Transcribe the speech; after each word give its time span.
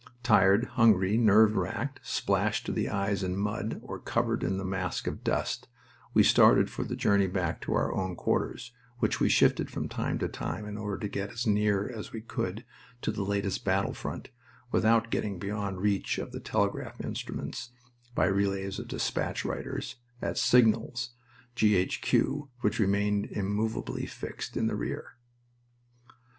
Tired, 0.23 0.63
hungry, 0.65 1.15
nerve 1.15 1.55
racked, 1.55 1.99
splashed 2.01 2.65
to 2.65 2.71
the 2.71 2.89
eyes 2.89 3.21
in 3.21 3.37
mud, 3.37 3.79
or 3.83 3.99
covered 3.99 4.43
in 4.43 4.59
a 4.59 4.65
mask 4.65 5.05
of 5.05 5.23
dust, 5.23 5.67
we 6.15 6.23
started 6.23 6.71
for 6.71 6.83
the 6.83 6.95
journey 6.95 7.27
back 7.27 7.61
to 7.61 7.75
our 7.75 7.93
own 7.93 8.15
quarters, 8.15 8.71
which 8.97 9.19
we 9.19 9.29
shifted 9.29 9.69
from 9.69 9.87
time 9.87 10.17
to 10.17 10.27
time 10.27 10.65
in 10.65 10.75
order 10.75 10.97
to 10.97 11.07
get 11.07 11.29
as 11.29 11.45
near 11.45 11.87
as 11.87 12.11
we 12.11 12.19
could 12.19 12.65
to 13.03 13.11
the 13.11 13.21
latest 13.21 13.63
battle 13.63 13.93
front 13.93 14.31
without 14.71 15.11
getting 15.11 15.37
beyond 15.37 15.81
reach 15.83 16.17
of 16.17 16.31
the 16.31 16.39
telegraph 16.39 16.99
instruments 16.99 17.69
by 18.15 18.25
relays 18.25 18.79
of 18.79 18.87
despatch 18.87 19.45
riders 19.45 19.97
at 20.19 20.35
"Signals," 20.35 21.11
G. 21.53 21.75
H. 21.75 22.01
Q., 22.01 22.49
which 22.61 22.79
remained 22.79 23.27
immovably 23.27 24.07
fixed 24.07 24.57
in 24.57 24.65
the 24.65 24.75
rear. 24.75 25.11